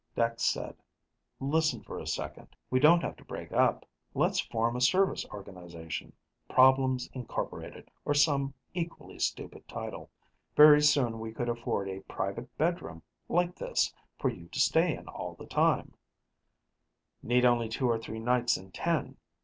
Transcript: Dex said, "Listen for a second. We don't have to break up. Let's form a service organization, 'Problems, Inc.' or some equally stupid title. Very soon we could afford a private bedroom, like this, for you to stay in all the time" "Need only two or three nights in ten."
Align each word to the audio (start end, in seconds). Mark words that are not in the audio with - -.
Dex 0.15 0.43
said, 0.43 0.75
"Listen 1.39 1.83
for 1.83 1.99
a 1.99 2.07
second. 2.07 2.55
We 2.71 2.79
don't 2.79 3.03
have 3.03 3.15
to 3.17 3.23
break 3.23 3.51
up. 3.53 3.85
Let's 4.15 4.39
form 4.39 4.75
a 4.75 4.81
service 4.81 5.27
organization, 5.29 6.13
'Problems, 6.49 7.07
Inc.' 7.09 7.87
or 8.03 8.13
some 8.15 8.55
equally 8.73 9.19
stupid 9.19 9.67
title. 9.67 10.09
Very 10.55 10.81
soon 10.81 11.19
we 11.19 11.31
could 11.31 11.49
afford 11.49 11.87
a 11.87 11.99
private 11.99 12.57
bedroom, 12.57 13.03
like 13.29 13.55
this, 13.55 13.93
for 14.17 14.29
you 14.29 14.47
to 14.47 14.59
stay 14.59 14.95
in 14.95 15.07
all 15.07 15.35
the 15.35 15.45
time" 15.45 15.93
"Need 17.21 17.45
only 17.45 17.69
two 17.69 17.87
or 17.87 17.99
three 17.99 18.17
nights 18.17 18.57
in 18.57 18.71
ten." 18.71 19.17